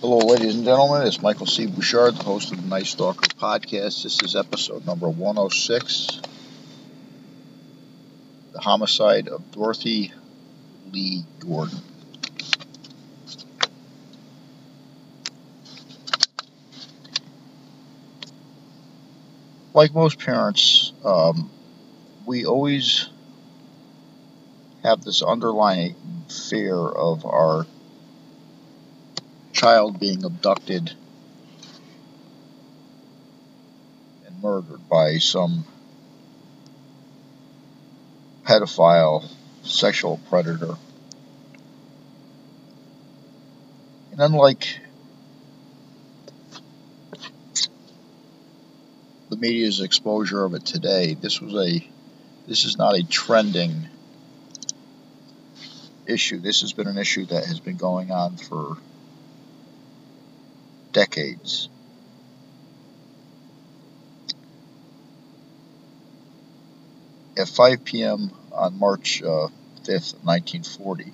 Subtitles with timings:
[0.00, 1.06] Hello, ladies and gentlemen.
[1.06, 1.66] It's Michael C.
[1.66, 4.02] Bouchard, the host of the Night Stalker podcast.
[4.02, 6.22] This is episode number 106
[8.54, 10.10] The Homicide of Dorothy
[10.90, 11.80] Lee Gordon.
[19.74, 21.50] Like most parents, um,
[22.24, 23.06] we always
[24.82, 25.94] have this underlying
[26.30, 27.66] fear of our
[29.60, 30.90] child being abducted
[34.26, 35.66] and murdered by some
[38.42, 39.22] pedophile
[39.62, 40.76] sexual predator.
[44.12, 44.80] And unlike
[49.28, 51.86] the media's exposure of it today, this was a
[52.46, 53.90] this is not a trending
[56.06, 56.38] issue.
[56.38, 58.78] This has been an issue that has been going on for
[60.92, 61.68] decades.
[67.36, 68.30] At 5 p.m.
[68.52, 69.48] on March uh,
[69.84, 71.12] 5th, 1940,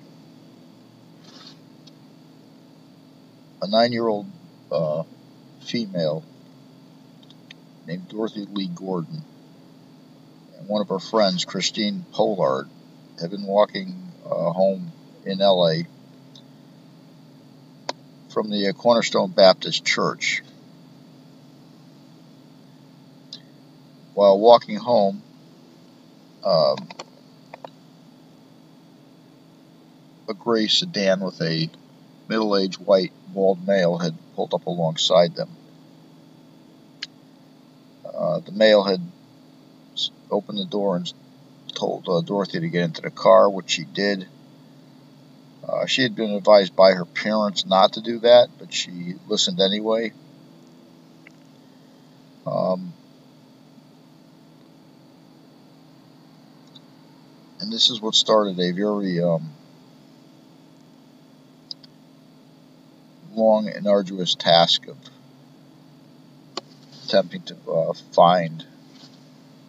[3.61, 4.27] a nine year old
[4.71, 5.03] uh,
[5.61, 6.23] female
[7.85, 9.23] named Dorothy Lee Gordon
[10.57, 12.67] and one of her friends, Christine Pollard,
[13.19, 14.91] had been walking uh, home
[15.25, 15.83] in LA
[18.37, 20.43] from the Cornerstone Baptist Church.
[24.13, 25.23] While walking home,
[26.43, 26.87] um,
[30.29, 31.67] a gray sedan with a
[32.27, 35.49] middle aged white bald male had pulled up alongside them.
[38.05, 39.01] Uh, the male had
[40.29, 41.11] opened the door and
[41.73, 44.27] told uh, Dorothy to get into the car, which she did.
[45.67, 49.59] Uh, she had been advised by her parents not to do that, but she listened
[49.59, 50.13] anyway.
[52.45, 52.93] Um,
[57.59, 59.49] and this is what started a very um,
[63.35, 64.97] long and arduous task of
[67.03, 68.65] attempting to uh, find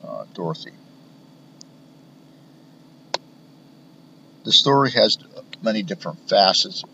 [0.06, 0.72] uh, Dorothy.
[4.44, 5.18] The story has
[5.62, 6.84] many different facets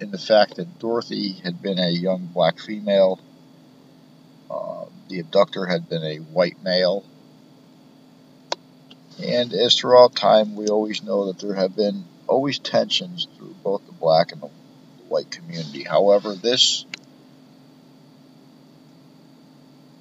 [0.00, 3.20] in the fact that Dorothy had been a young black female,
[4.50, 7.04] uh, the abductor had been a white male,
[9.22, 13.86] and as throughout time, we always know that there have been always tensions through both
[13.86, 14.50] the black and the
[15.08, 15.84] white community.
[15.84, 16.84] However, this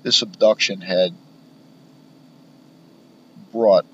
[0.01, 1.13] this abduction had
[3.53, 3.85] brought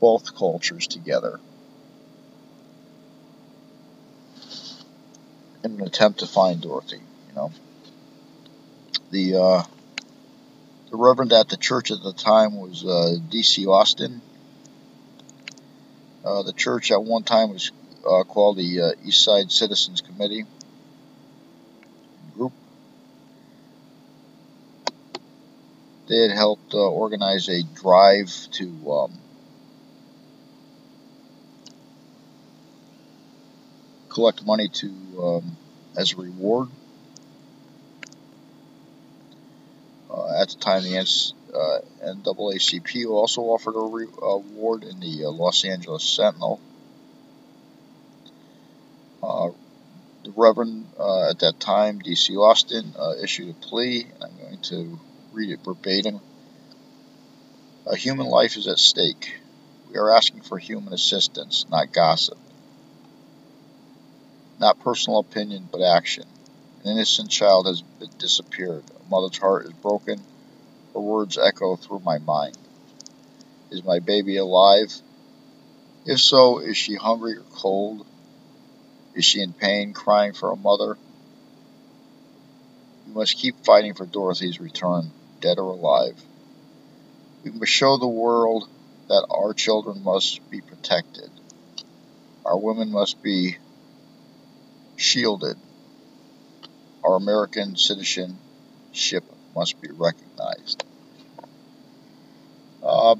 [0.00, 1.40] both cultures together
[5.64, 7.00] in an attempt to find Dorothy.
[7.28, 7.52] You know,
[9.10, 9.62] the uh,
[10.90, 13.66] the reverend at the church at the time was uh, D.C.
[13.66, 14.22] Austin.
[16.24, 17.70] Uh, the church at one time was
[18.08, 20.44] uh, called the uh, East Side Citizens Committee
[22.34, 22.52] group.
[26.08, 29.12] They had helped uh, organize a drive to um,
[34.08, 34.86] collect money to
[35.22, 35.56] um,
[35.96, 36.68] as a reward.
[40.10, 40.98] Uh, at the time, the
[41.54, 46.60] uh, NAACP also offered a re- award in the uh, Los Angeles Sentinel.
[49.22, 49.50] Uh,
[50.24, 52.36] the Reverend uh, at that time, D.C.
[52.36, 54.98] Austin, uh, issued a plea, I'm going to
[55.32, 56.20] read it verbatim.
[57.86, 59.40] A human life is at stake.
[59.90, 62.38] We are asking for human assistance, not gossip.
[64.58, 66.24] Not personal opinion, but action.
[66.84, 67.82] An innocent child has
[68.18, 68.84] disappeared.
[68.90, 70.20] A mother's heart is broken.
[70.94, 72.58] Her words echo through my mind.
[73.70, 74.92] Is my baby alive?
[76.04, 78.06] If so, is she hungry or cold?
[79.14, 80.96] Is she in pain, crying for a mother?
[83.06, 86.20] We must keep fighting for Dorothy's return, dead or alive.
[87.44, 88.68] We must show the world
[89.08, 91.30] that our children must be protected.
[92.44, 93.56] Our women must be
[94.98, 95.56] shielded.
[97.04, 99.24] Our American citizenship
[99.54, 100.84] must be recognized.
[102.82, 103.14] Uh,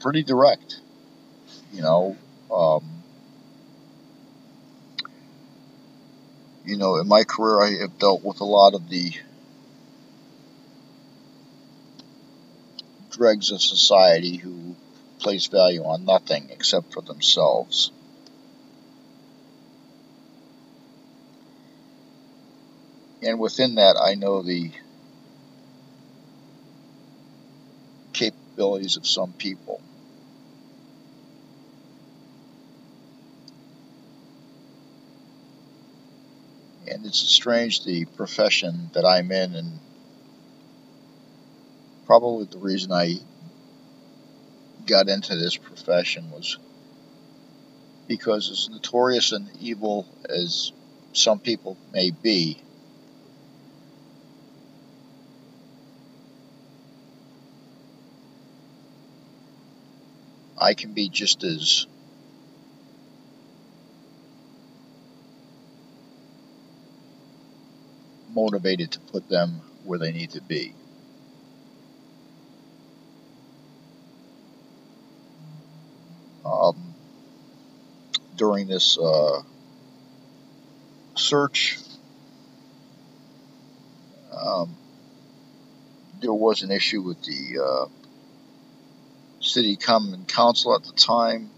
[0.00, 0.80] pretty direct,
[1.72, 2.16] you know.
[2.52, 2.84] Um,
[6.64, 9.12] you know, in my career, I have dealt with a lot of the
[13.10, 14.74] dregs of society who
[15.18, 17.92] place value on nothing except for themselves.
[23.22, 24.70] And within that, I know the
[28.12, 29.80] capabilities of some people.
[36.88, 39.78] And it's strange the profession that I'm in, and
[42.06, 43.16] probably the reason I
[44.86, 46.58] got into this profession was
[48.08, 50.72] because as notorious and evil as
[51.12, 52.60] some people may be,
[60.60, 61.86] I can be just as
[68.34, 70.74] motivated to put them where they need to be.
[76.44, 76.94] Um,
[78.36, 79.42] during this uh,
[81.14, 81.78] search,
[84.32, 84.76] um,
[86.20, 87.99] there was an issue with the uh,
[89.40, 91.50] city common council at the time,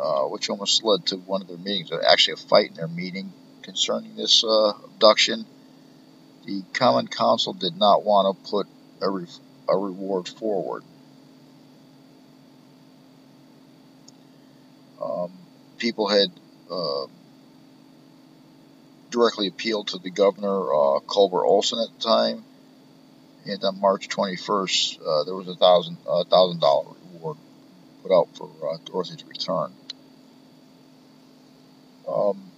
[0.00, 3.32] uh, which almost led to one of their meetings, actually a fight in their meeting
[3.62, 5.46] concerning this uh, abduction.
[6.46, 8.66] The common council did not want to put
[9.00, 9.26] a, re-
[9.68, 10.82] a reward forward.
[15.00, 15.32] Um,
[15.78, 16.30] people had
[16.70, 17.06] uh,
[19.10, 22.44] directly appealed to the governor, uh, Culbert Olson, at the time
[23.46, 25.96] and on March 21st, uh, there was a thousand
[26.30, 27.36] thousand dollar reward
[28.02, 29.72] put out for uh, Dorothy's return.
[32.08, 32.50] Um,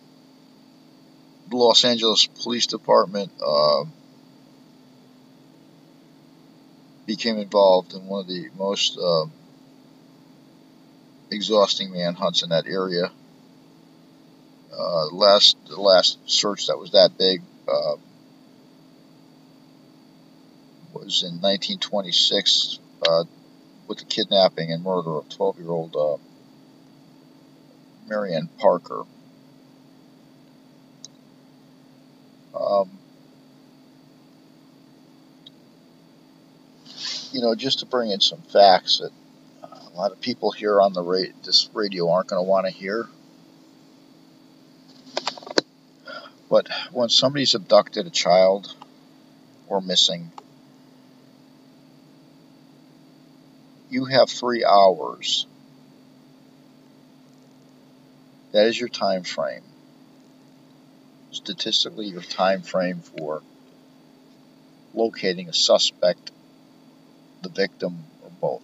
[1.49, 3.85] the Los Angeles Police Department uh,
[7.07, 9.27] became involved in one of the most uh,
[11.31, 13.11] exhausting manhunts in that area.
[14.73, 17.95] Uh, last the last search that was that big uh,
[20.95, 23.25] was in 1926 uh,
[23.89, 26.17] with the kidnapping and murder of 12 year old uh,
[28.09, 29.03] Marion Parker.
[32.59, 32.91] Um,
[37.33, 39.11] you know, just to bring in some facts that
[39.65, 42.67] uh, a lot of people here on the ra- this radio aren't going to want
[42.67, 43.09] to hear.
[46.49, 48.73] But when somebody's abducted a child
[49.67, 50.31] or missing,
[53.95, 55.47] you have three hours.
[58.51, 59.63] That is your time frame.
[61.31, 63.41] Statistically, your time frame for
[64.95, 66.33] locating a suspect,
[67.43, 68.63] the victim, or both.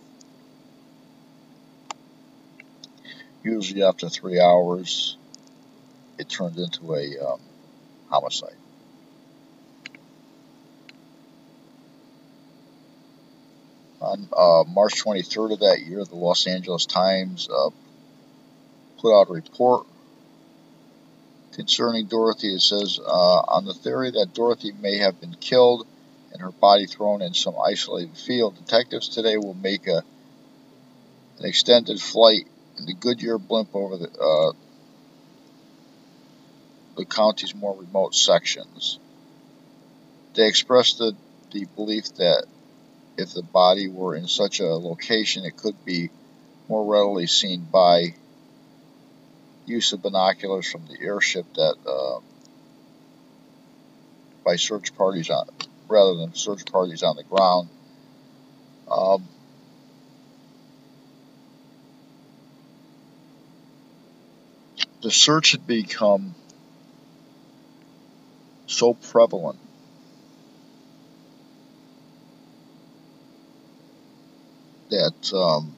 [3.44, 5.16] Usually, after three hours,
[6.18, 7.40] it turns into a um,
[8.08, 8.59] homicide.
[14.10, 17.70] On uh, March 23rd of that year, the Los Angeles Times uh,
[18.98, 19.86] put out a report
[21.52, 22.52] concerning Dorothy.
[22.52, 25.86] It says, uh, on the theory that Dorothy may have been killed
[26.32, 30.02] and her body thrown in some isolated field, detectives today will make a,
[31.38, 32.48] an extended flight
[32.78, 34.52] in the Goodyear blimp over the, uh,
[36.96, 38.98] the county's more remote sections.
[40.34, 41.12] They expressed the,
[41.52, 42.46] the belief that
[43.20, 46.10] if the body were in such a location, it could be
[46.68, 48.14] more readily seen by
[49.66, 52.20] use of binoculars from the airship that uh,
[54.44, 55.46] by search parties on
[55.88, 57.68] rather than search parties on the ground.
[58.90, 59.28] Um,
[65.02, 66.34] the search had become
[68.66, 69.58] so prevalent
[74.90, 75.74] that um,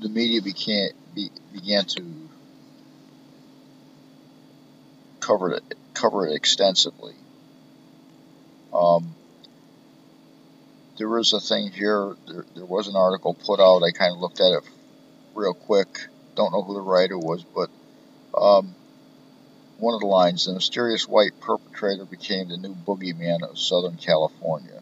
[0.00, 2.02] the media began be, began to
[5.20, 5.62] cover it
[5.94, 7.14] cover it extensively.
[8.72, 9.14] Um,
[10.98, 12.14] there was a thing here.
[12.26, 13.82] There, there was an article put out.
[13.82, 14.64] I kind of looked at it
[15.34, 15.88] real quick.
[16.34, 17.70] Don't know who the writer was, but
[18.36, 18.74] um,
[19.78, 24.80] one of the lines, the mysterious white perpetrator became the new boogeyman of Southern California.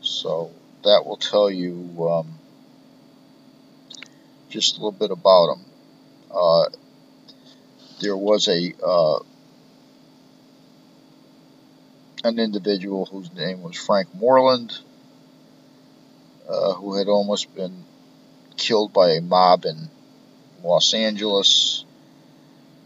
[0.00, 0.50] So
[0.82, 2.38] that will tell you um,
[4.48, 5.64] just a little bit about him.
[6.30, 6.64] Uh,
[8.00, 9.18] there was a uh,
[12.24, 14.78] an individual whose name was Frank Moreland,
[16.48, 17.84] uh, who had almost been
[18.56, 19.88] killed by a mob in
[20.62, 21.84] Los Angeles.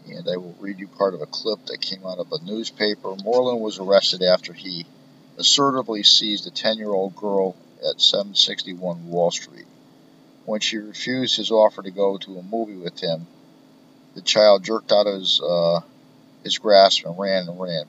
[0.07, 3.15] And I will read you part of a clip that came out of a newspaper.
[3.23, 4.85] Moreland was arrested after he
[5.37, 9.65] assertively seized a 10 year old girl at 761 Wall Street.
[10.45, 13.25] When she refused his offer to go to a movie with him,
[14.13, 15.81] the child jerked out of his, uh,
[16.43, 17.85] his grasp and ran and ran.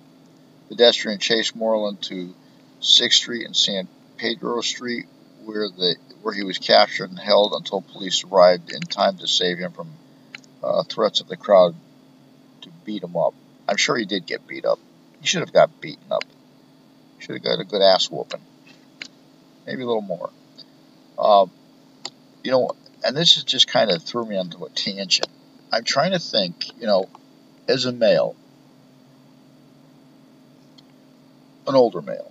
[0.69, 2.35] Pedestrian chased Moreland to
[2.81, 5.07] 6th Street and San Pedro Street,
[5.45, 9.59] where the where he was captured and held until police arrived in time to save
[9.59, 9.93] him from
[10.65, 11.77] uh, threats of the crowd
[12.87, 13.35] beat him up.
[13.69, 14.79] I'm sure he did get beat up.
[15.21, 16.25] He should have got beaten up.
[17.19, 18.41] Should have got a good ass whooping.
[19.67, 20.31] Maybe a little more.
[21.19, 21.47] Uh,
[22.45, 22.71] you know,
[23.05, 25.29] and this is just kind of threw me onto a tangent.
[25.73, 27.09] I'm trying to think, you know,
[27.69, 28.37] as a male,
[31.67, 32.31] an older male,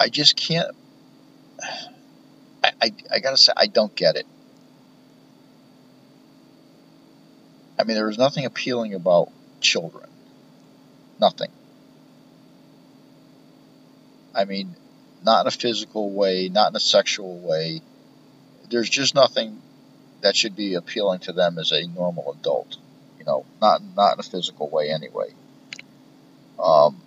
[0.00, 0.74] I just can't.
[2.64, 4.26] I, I, I gotta say, I don't get it.
[7.78, 10.08] I mean, there is nothing appealing about children.
[11.20, 11.50] Nothing.
[14.34, 14.74] I mean,
[15.24, 17.80] not in a physical way, not in a sexual way.
[18.68, 19.60] There's just nothing
[20.20, 22.76] that should be appealing to them as a normal adult.
[23.18, 25.32] You know, not not in a physical way anyway.
[26.58, 27.00] Um,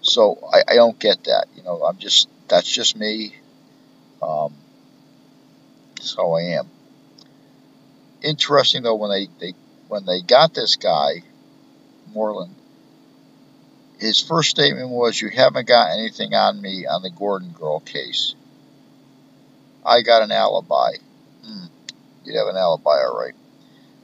[0.00, 1.46] so I, I don't get that.
[1.56, 3.34] You know, I'm just that's just me.
[4.22, 4.54] Um,
[5.96, 6.70] that's how I am.
[8.22, 9.54] Interesting though, when they, they
[9.88, 11.22] when they got this guy,
[12.12, 12.54] Moreland,
[13.98, 18.34] his first statement was, "You haven't got anything on me on the Gordon girl case.
[19.84, 20.96] I got an alibi."
[21.44, 21.66] Hmm.
[22.24, 23.34] You have an alibi, all right.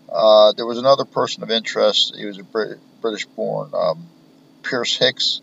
[0.09, 2.15] Uh, there was another person of interest.
[2.17, 4.07] He was a Brit- British-born um,
[4.63, 5.41] Pierce Hicks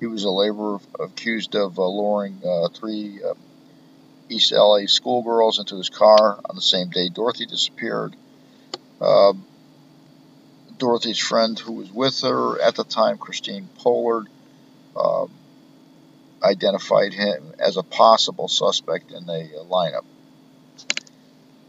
[0.00, 3.34] he was a laborer accused of uh, luring uh, three uh,
[4.28, 8.14] East LA schoolgirls into his car on the same day Dorothy disappeared.
[9.00, 9.44] Um,
[10.78, 14.28] Dorothy's friend, who was with her at the time, Christine Pollard,
[14.96, 15.30] um,
[16.42, 20.04] identified him as a possible suspect in the uh, lineup.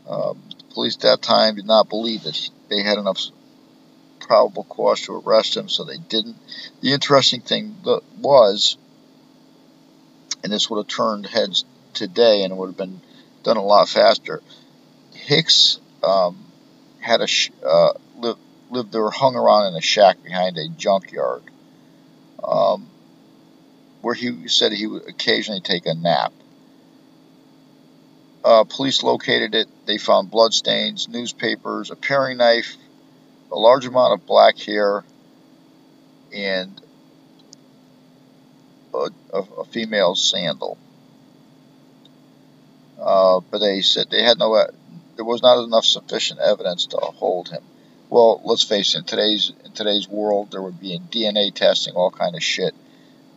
[0.07, 0.39] Um,
[0.73, 3.21] police at that time did not believe that they had enough
[4.19, 6.37] probable cause to arrest him, so they didn't.
[6.81, 7.75] The interesting thing
[8.19, 8.77] was,
[10.43, 11.65] and this would have turned heads
[11.99, 13.01] today and it would have been
[13.43, 14.41] done a lot faster.
[15.13, 16.45] Hicks um,
[16.99, 18.39] had a sh- uh, lived,
[18.69, 21.43] lived there, hung around in a shack behind a junkyard,
[22.43, 22.87] um,
[24.01, 26.33] where he said he would occasionally take a nap.
[28.43, 29.67] Uh, police located it.
[29.85, 32.77] They found bloodstains, newspapers, a paring knife,
[33.51, 35.03] a large amount of black hair
[36.33, 36.81] and
[38.93, 40.77] a, a, a female sandal.
[42.99, 44.67] Uh, but they said they had no,
[45.15, 47.63] there was not enough sufficient evidence to hold him.
[48.09, 52.11] Well, let's face it, in today's in today's world, there would be DNA testing, all
[52.11, 52.73] kind of shit,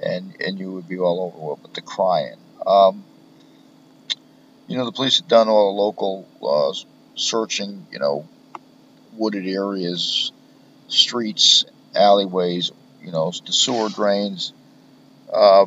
[0.01, 2.37] and and you would be all over with the crying.
[2.67, 3.05] Um,
[4.67, 6.73] you know, the police had done all the local uh,
[7.15, 8.27] searching, you know,
[9.13, 10.33] wooded areas,
[10.89, 11.65] streets,
[11.95, 14.53] alleyways, you know, the sewer drains.
[15.33, 15.67] Uh,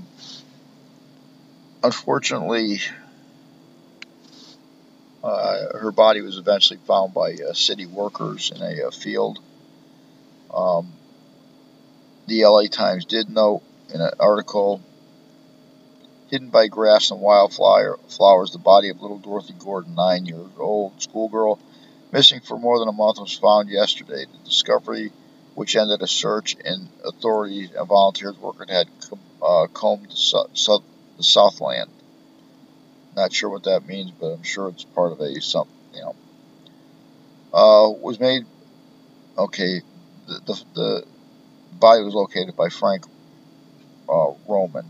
[1.84, 2.80] unfortunately,
[5.26, 9.40] uh, her body was eventually found by uh, city workers in a uh, field.
[10.54, 10.94] Um,
[12.28, 14.82] the LA Times did note in an article
[16.30, 21.60] hidden by grass and wildflowers the body of little Dorothy Gordon, nine years old, schoolgirl
[22.12, 24.26] missing for more than a month, was found yesterday.
[24.26, 25.12] The discovery,
[25.56, 28.88] which ended a search, and authorities and volunteers working had
[29.42, 30.84] uh, combed the, su-
[31.18, 31.90] the Southland.
[33.16, 35.74] Not sure what that means, but I'm sure it's part of a something.
[35.94, 36.16] You know,
[37.54, 38.44] uh, was made.
[39.38, 39.82] Okay,
[40.28, 41.04] the, the, the
[41.74, 43.06] body was located by Frank
[44.10, 44.86] uh, Roman,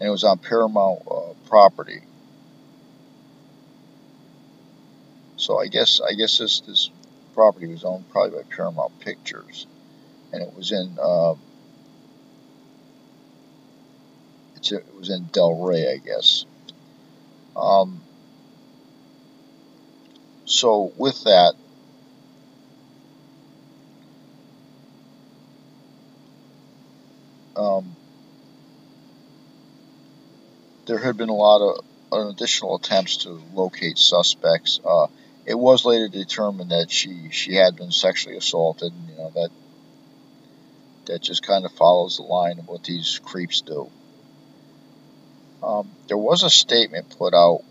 [0.00, 2.00] and it was on Paramount uh, property.
[5.36, 6.90] So I guess I guess this this
[7.34, 9.66] property was owned probably by Paramount Pictures,
[10.32, 11.34] and it was in uh,
[14.56, 16.44] it was in Delray, I guess.
[17.58, 18.00] Um,
[20.44, 21.54] so with that.
[27.56, 27.96] Um,
[30.86, 31.60] there had been a lot
[32.12, 34.78] of additional attempts to locate suspects.
[34.84, 35.08] Uh,
[35.44, 38.92] it was later determined that she she had been sexually assaulted.
[38.92, 39.50] And, you know that
[41.06, 43.90] that just kind of follows the line of what these creeps do.
[45.62, 47.62] Um, there was a statement put out,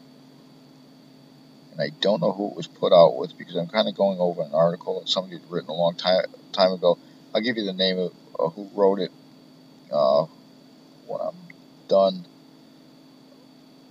[1.72, 4.20] and I don't know who it was put out with because I'm kind of going
[4.20, 6.98] over an article that somebody had written a long time time ago.
[7.34, 9.12] I'll give you the name of uh, who wrote it
[9.92, 10.26] uh,
[11.08, 11.36] when I'm
[11.88, 12.26] done.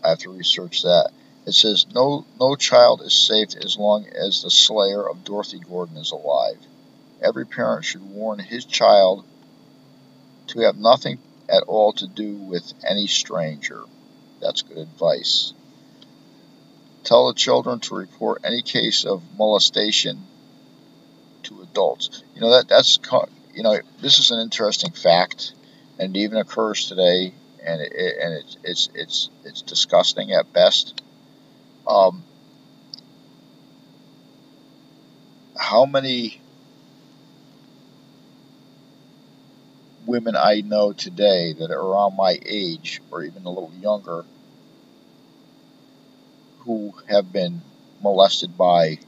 [0.05, 1.11] I have to research that.
[1.47, 5.97] It says no no child is safe as long as the slayer of Dorothy Gordon
[5.97, 6.59] is alive.
[7.23, 9.25] Every parent should warn his child
[10.49, 13.83] to have nothing at all to do with any stranger.
[14.41, 15.53] That's good advice.
[17.05, 20.27] Tell the children to report any case of molestation
[21.45, 22.23] to adults.
[22.35, 22.99] You know that that's
[23.55, 25.55] you know this is an interesting fact,
[25.99, 27.33] and it even occurs today,
[27.65, 31.01] and it, and it's it's it's it's disgusting at best.
[31.87, 32.25] Um,
[35.57, 36.41] how many
[40.07, 44.25] women I know today that are around my age or even a little younger
[46.61, 47.63] who have been
[48.03, 48.99] molested by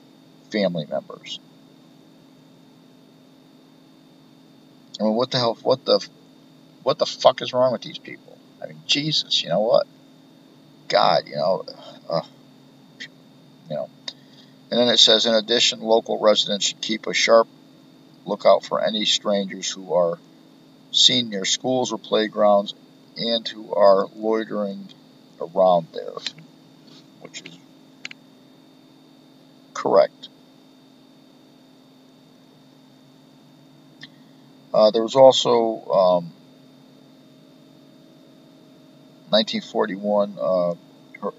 [0.50, 1.40] family members.
[5.00, 5.56] I mean, what the hell?
[5.62, 6.06] What the?
[6.82, 8.38] What the fuck is wrong with these people?
[8.62, 9.86] I mean, Jesus, you know what?
[10.88, 11.64] God, you know,
[12.08, 12.22] uh,
[13.68, 13.90] you know.
[14.70, 17.48] And then it says, in addition, local residents should keep a sharp
[18.24, 20.18] lookout for any strangers who are
[20.90, 22.74] seen near schools or playgrounds
[23.16, 24.88] and who are loitering
[25.40, 26.12] around there,
[27.20, 27.58] which is
[29.74, 30.28] correct.
[34.72, 36.32] Uh, there was also um,
[39.30, 40.36] 1941.
[40.40, 40.74] Uh,
[41.20, 41.32] her,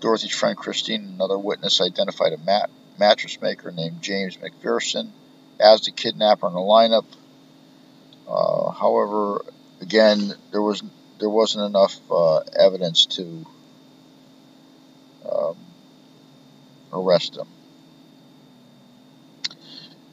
[0.00, 5.10] Dorothy's friend Christine, another witness, identified a mat- mattress maker named James McPherson
[5.58, 7.04] as the kidnapper in the lineup.
[8.30, 9.44] Uh, however,
[9.80, 10.82] again, there was
[11.18, 13.44] there wasn't enough uh, evidence to
[15.30, 15.56] um,
[16.92, 17.48] arrest him.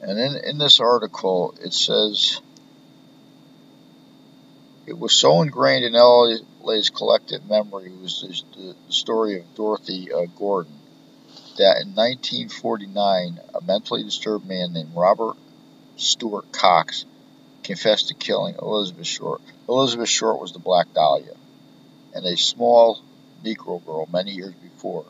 [0.02, 2.40] And in, in this article, it says
[4.86, 10.72] it was so ingrained in LA's collective memory was the, story of Dorothy uh, Gordon
[11.58, 15.36] that in 1949, a mentally disturbed man named Robert
[15.96, 17.04] Stewart Cox
[17.68, 19.42] confessed to killing Elizabeth Short.
[19.68, 21.34] Elizabeth Short was the Black Dahlia,
[22.14, 22.98] and a small
[23.44, 25.04] Negro girl many years before.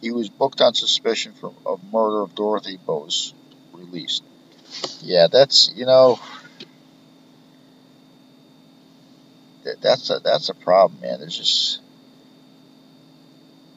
[0.00, 3.32] He was booked on suspicion for, of murder of Dorothy, but was
[3.72, 4.24] released.
[5.02, 6.18] Yeah, that's you know,
[9.62, 11.20] that, that's a that's a problem, man.
[11.20, 11.80] There's just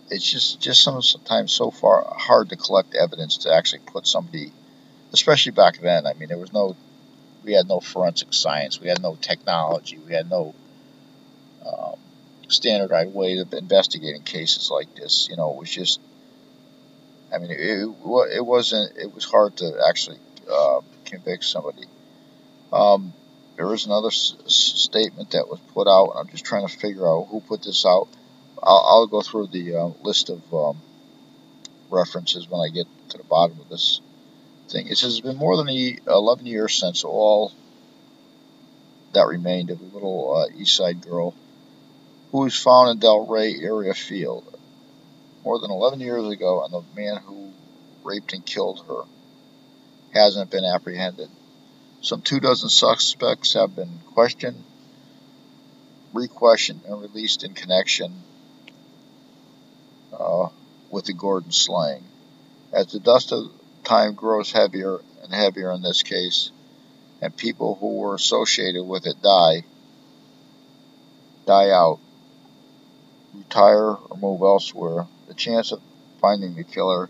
[0.09, 4.51] it's just just sometimes so far hard to collect evidence to actually put somebody,
[5.13, 6.07] especially back then.
[6.07, 6.75] I mean, there was no
[7.43, 10.53] we had no forensic science, we had no technology, we had no
[11.65, 11.95] um,
[12.47, 15.27] standardized way of investigating cases like this.
[15.29, 15.99] You know, it was just,
[17.33, 20.19] I mean, it, it wasn't, it was hard to actually
[20.51, 21.85] uh, convict somebody.
[22.71, 23.13] Um,
[23.57, 27.27] there was another s- statement that was put out, I'm just trying to figure out
[27.29, 28.07] who put this out.
[28.61, 30.81] I'll, I'll go through the uh, list of um,
[31.89, 34.01] references when I get to the bottom of this
[34.71, 34.87] thing.
[34.87, 37.51] It says it's been more than 11 years since all
[39.13, 41.35] that remained of the little uh, East Side girl
[42.31, 44.57] who was found in Delray area field
[45.43, 47.51] more than 11 years ago, and the man who
[48.03, 49.03] raped and killed her
[50.13, 51.29] hasn't been apprehended.
[52.01, 54.63] Some two dozen suspects have been questioned,
[56.13, 58.13] re-questioned, and released in connection
[60.17, 60.47] uh,
[60.89, 62.03] with the Gordon slaying.
[62.73, 63.51] As the dust of
[63.91, 66.49] time grows heavier and heavier in this case,
[67.21, 69.65] and people who were associated with it die,
[71.45, 71.99] die out,
[73.35, 75.81] retire or move elsewhere, the chance of
[76.21, 77.09] finding the killer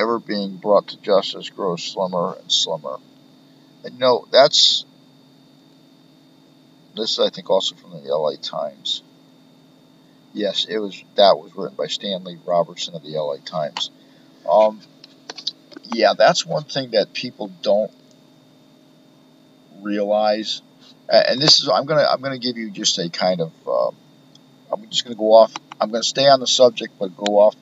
[0.00, 2.96] ever being brought to justice grows slimmer and slimmer.
[3.84, 4.84] And no, that's
[6.96, 9.04] this is I think also from the LA Times.
[10.32, 13.90] Yes, it was that was written by Stanley Robertson of the LA Times.
[14.48, 14.80] Um,
[15.84, 17.90] yeah, that's one thing that people don't
[19.80, 20.62] realize.
[21.08, 23.96] And this is I'm gonna I'm gonna give you just a kind of um,
[24.72, 25.52] I'm just gonna go off.
[25.80, 27.56] I'm gonna stay on the subject, but go off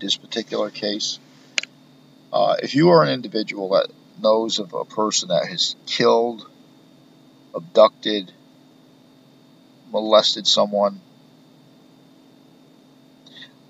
[0.00, 1.18] this particular case.
[2.32, 3.88] Uh, if you are an individual that
[4.20, 6.48] knows of a person that has killed,
[7.54, 8.32] abducted,
[9.92, 11.00] molested someone,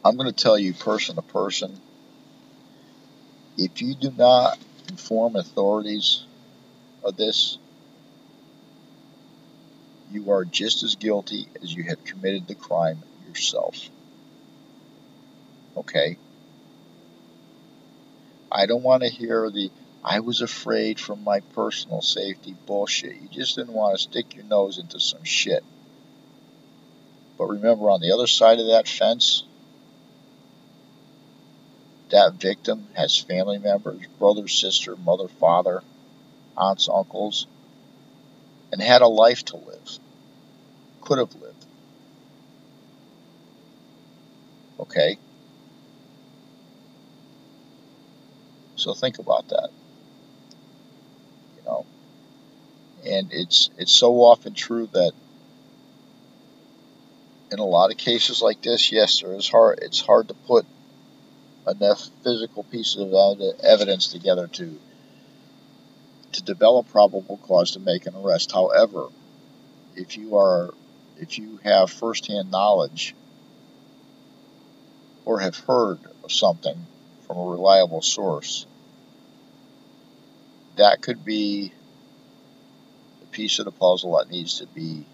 [0.04, 1.80] I'm going to tell you person to person
[3.56, 6.24] if you do not inform authorities
[7.02, 7.58] of this,
[10.10, 13.88] you are just as guilty as you had committed the crime yourself.
[15.76, 16.16] Okay?
[18.50, 19.70] I don't want to hear the
[20.04, 23.16] I was afraid for my personal safety bullshit.
[23.16, 25.64] You just didn't want to stick your nose into some shit.
[27.38, 29.44] But remember, on the other side of that fence,
[32.14, 35.82] that victim has family members, brother, sister, mother, father,
[36.56, 37.48] aunts, uncles,
[38.70, 39.98] and had a life to live.
[41.00, 41.66] Could have lived.
[44.78, 45.18] Okay?
[48.76, 49.70] So think about that.
[51.56, 51.86] You know?
[53.04, 55.12] And it's it's so often true that
[57.50, 60.64] in a lot of cases like this, yes, there is hard it's hard to put
[61.66, 64.78] enough physical pieces of evidence together to
[66.32, 68.52] to develop probable cause to make an arrest.
[68.52, 69.08] However,
[69.94, 70.74] if you are
[71.18, 73.14] if you have firsthand knowledge
[75.24, 76.86] or have heard of something
[77.26, 78.66] from a reliable source,
[80.76, 81.72] that could be
[83.20, 85.06] the piece of the puzzle that needs to be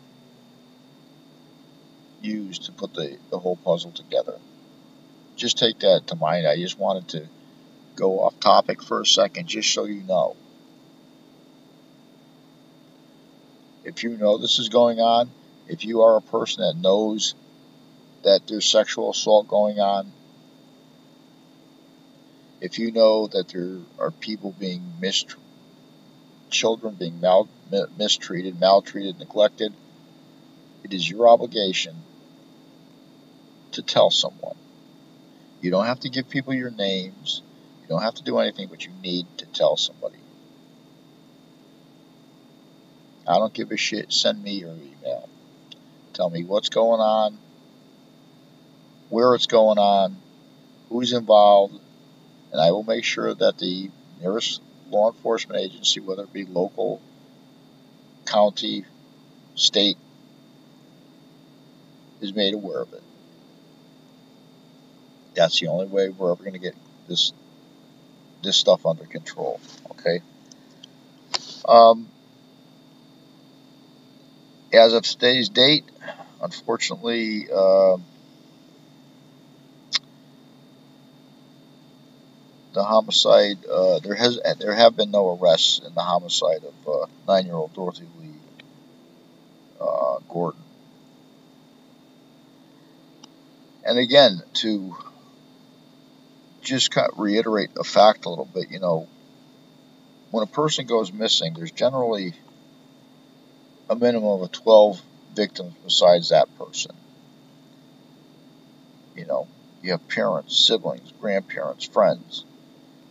[2.23, 4.39] used to put the, the whole puzzle together
[5.41, 6.47] just take that to mind.
[6.47, 7.27] I just wanted to
[7.97, 10.37] go off topic for a second just so you know.
[13.83, 15.31] If you know this is going on,
[15.67, 17.35] if you are a person that knows
[18.23, 20.13] that there's sexual assault going on,
[22.61, 25.43] if you know that there are people being mistreated,
[26.51, 27.49] children being mal-
[27.97, 29.73] mistreated, maltreated, neglected,
[30.85, 31.97] it is your obligation
[33.73, 34.57] to tell someone.
[35.61, 37.43] You don't have to give people your names.
[37.83, 40.19] You don't have to do anything, but you need to tell somebody.
[43.29, 44.13] I don't give a shit.
[44.13, 45.29] Send me your email.
[46.15, 47.39] Tell me what's going on,
[49.09, 50.17] where it's going on,
[50.89, 51.79] who's involved,
[52.53, 57.01] and I will make sure that the nearest law enforcement agency, whether it be local,
[58.27, 58.85] county,
[59.55, 59.99] state,
[62.21, 63.03] is made aware of it.
[65.41, 66.75] That's the only way we're ever going to get
[67.09, 67.33] this
[68.43, 69.59] this stuff under control.
[69.93, 70.21] Okay.
[71.67, 72.09] Um,
[74.71, 75.85] as of today's date,
[76.43, 77.97] unfortunately, uh,
[82.75, 87.07] the homicide uh, there has there have been no arrests in the homicide of uh,
[87.27, 88.35] nine-year-old Dorothy Lee
[89.81, 90.61] uh, Gordon.
[93.87, 94.95] And again, to
[96.71, 98.71] just kind of reiterate a fact a little bit.
[98.71, 99.09] You know,
[100.31, 102.33] when a person goes missing, there's generally
[103.91, 105.01] a minimum of 12
[105.35, 106.93] victims besides that person.
[109.17, 109.49] You know,
[109.83, 112.45] you have parents, siblings, grandparents, friends.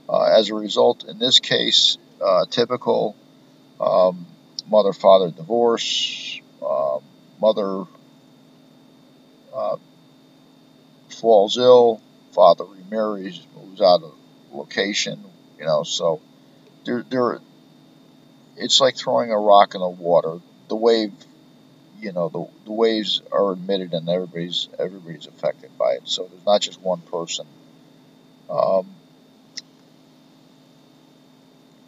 [0.07, 3.15] Uh, as a result, in this case, uh, typical
[3.79, 4.25] um,
[4.67, 6.99] mother father divorce, uh,
[7.39, 7.85] mother
[11.19, 13.45] falls ill, father remarries,
[13.81, 14.13] out of
[14.51, 15.23] location,
[15.57, 16.21] you know, so
[16.85, 17.39] there, there,
[18.57, 20.39] it's like throwing a rock in the water.
[20.67, 21.13] The wave,
[21.99, 26.07] you know, the, the waves are emitted and everybody's, everybody's affected by it.
[26.07, 27.45] So there's not just one person.
[28.49, 28.87] Um,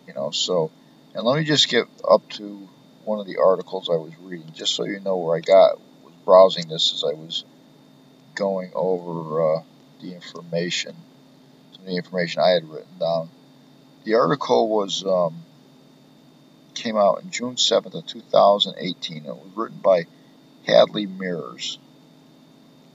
[0.08, 0.72] you know, so,
[1.16, 2.68] and let me just get up to
[3.06, 6.14] one of the articles I was reading, just so you know where I got, was
[6.26, 7.44] browsing this as I was
[8.36, 9.62] going over, uh,
[10.02, 10.96] the information,
[11.82, 13.30] of the information I had written down.
[14.04, 15.44] The article was um,
[16.74, 19.18] came out in June 7th of 2018.
[19.18, 20.06] It was written by
[20.66, 21.78] Hadley Meares.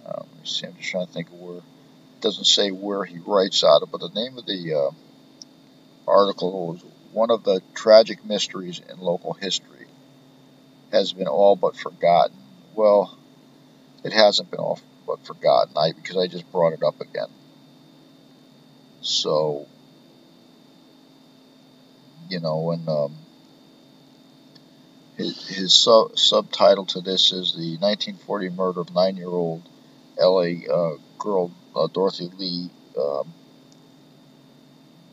[0.07, 1.59] Um, see, I'm just trying to think of where.
[1.59, 6.68] It doesn't say where he writes out of, but the name of the uh, article
[6.68, 9.87] was one of the tragic mysteries in local history
[10.92, 12.37] has been all but forgotten.
[12.75, 13.16] Well,
[14.05, 17.29] it hasn't been all but forgotten I because I just brought it up again.
[19.07, 19.66] So,
[22.29, 23.14] you know, when um,
[25.16, 29.62] his, his sub, subtitle to this is the 1940 murder of nine-year-old
[30.19, 30.66] L.A.
[30.69, 33.33] Uh, girl uh, Dorothy Lee um,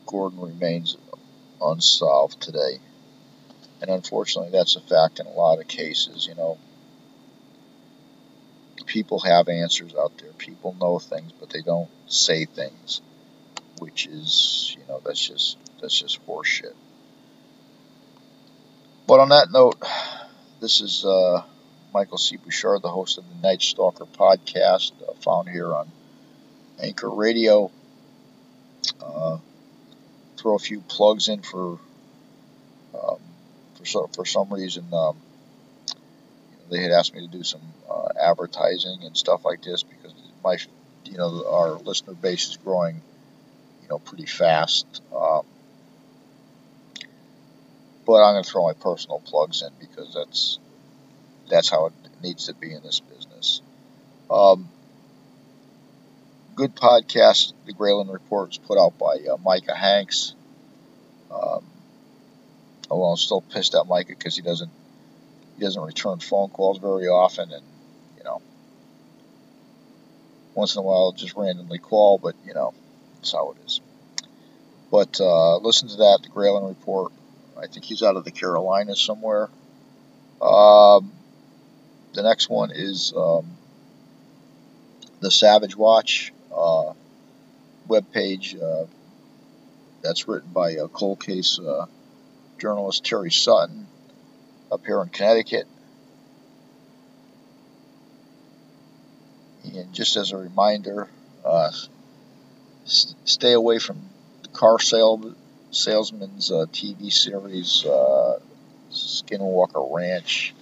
[0.06, 0.96] Gordon remains
[1.62, 2.80] unsolved today.
[3.80, 6.26] And unfortunately, that's a fact in a lot of cases.
[6.26, 6.58] You know,
[8.86, 10.32] people have answers out there.
[10.32, 13.00] People know things, but they don't say things,
[13.78, 16.74] which is, you know, that's just that's just horseshit.
[19.06, 19.82] But on that note,
[20.60, 21.42] this is uh,
[21.92, 22.36] Michael C.
[22.36, 25.90] Bouchard, the host of the Night Stalker podcast, uh, found here on
[26.80, 27.70] Anchor Radio.
[29.02, 29.38] Uh,
[30.36, 31.78] throw a few plugs in for
[32.94, 33.18] um,
[33.74, 34.86] for so, for some reason.
[34.92, 35.16] Um,
[36.70, 37.60] they had asked me to do some
[37.90, 40.56] uh, advertising and stuff like this because my
[41.04, 43.02] you know our listener base is growing
[43.94, 44.86] know pretty fast.
[45.14, 45.46] Um,
[48.06, 50.58] but I'm going to throw my personal plugs in because that's
[51.48, 53.62] that's how it needs to be in this business.
[54.30, 54.68] Um,
[56.54, 60.34] good podcast, The Gralien Report, is put out by uh, Micah Hanks.
[61.30, 61.64] Um,
[62.90, 64.70] I'm still pissed at Micah because he doesn't
[65.56, 67.62] he doesn't return phone calls very often, and
[68.18, 68.40] you know,
[70.54, 72.74] once in a while just randomly call, but you know,
[73.24, 73.80] that's how it is.
[74.90, 77.10] But uh, listen to that, The Gralien Report.
[77.56, 79.48] I think he's out of the Carolinas somewhere.
[80.42, 81.10] Um,
[82.12, 83.46] the next one is um,
[85.20, 86.92] the Savage Watch uh,
[87.88, 88.62] webpage.
[88.62, 88.86] Uh,
[90.02, 91.86] that's written by a cold case uh,
[92.58, 93.86] journalist Terry Sutton
[94.70, 95.66] up here in Connecticut.
[99.64, 101.08] And just as a reminder,
[101.42, 101.70] uh,
[102.84, 104.00] st- stay away from
[104.42, 105.34] the car sale
[105.70, 108.38] salesman's uh, TV series, uh,
[108.90, 110.54] Skinwalker Ranch.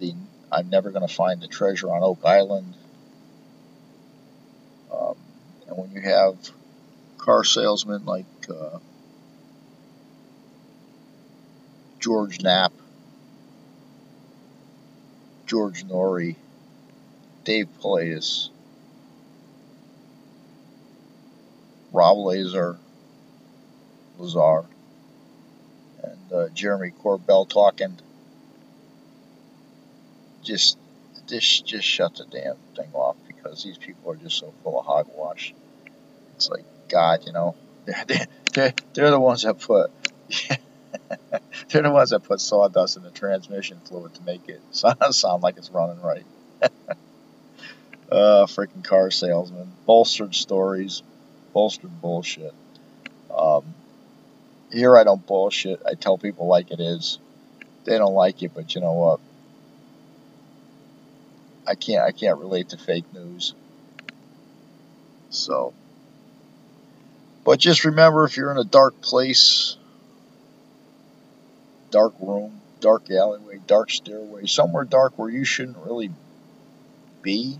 [0.00, 0.14] The
[0.50, 2.74] I'm never going to find the treasure on Oak Island.
[4.92, 5.16] Um,
[5.66, 6.36] and when you have
[7.18, 8.78] car salesmen like uh,
[11.98, 12.72] George Knapp,
[15.46, 16.36] George Noory,
[17.44, 18.50] Dave Paulides,
[21.96, 22.76] Rob Lazar,
[24.18, 24.66] Lazar,
[26.02, 27.98] and uh, Jeremy Corbell talking.
[30.42, 30.76] Just,
[31.26, 34.84] just, just shut the damn thing off because these people are just so full of
[34.84, 35.54] hogwash.
[36.34, 37.56] It's like God, you know,
[37.86, 39.90] they're, they're, they're the ones that put.
[41.68, 44.60] They're the ones that put sawdust in the transmission fluid to make it
[45.12, 46.24] sound like it's running right.
[46.62, 49.72] uh, freaking car salesman.
[49.84, 51.02] Bolstered stories.
[51.56, 52.52] Bolstered bullshit.
[53.34, 53.64] Um,
[54.70, 55.80] here I don't bullshit.
[55.86, 57.18] I tell people like it is.
[57.86, 59.20] They don't like it, but you know what?
[61.66, 62.02] I can't.
[62.04, 63.54] I can't relate to fake news.
[65.30, 65.72] So,
[67.42, 69.78] but just remember, if you're in a dark place,
[71.90, 76.10] dark room, dark alleyway, dark stairway, somewhere dark where you shouldn't really
[77.22, 77.58] be,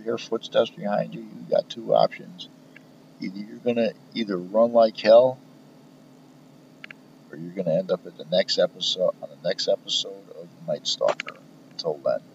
[0.00, 2.48] you hear footsteps behind you, you got two options.
[3.20, 5.38] Either you're gonna either run like hell,
[7.30, 10.86] or you're gonna end up at the next episode on the next episode of Night
[10.86, 11.36] Stalker.
[11.72, 12.29] Until then.